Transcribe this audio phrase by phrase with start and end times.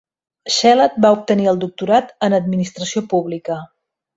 [0.53, 3.63] Shelat va obtenir el doctorat en administració pública.